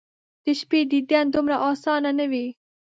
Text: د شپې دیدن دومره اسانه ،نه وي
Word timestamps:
د 0.43 0.45
شپې 0.59 0.79
دیدن 0.91 1.25
دومره 1.33 1.55
اسانه 1.69 2.11
،نه 2.19 2.25
وي 2.31 2.45